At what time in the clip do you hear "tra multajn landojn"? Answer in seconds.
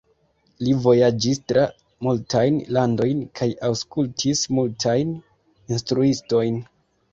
1.51-3.21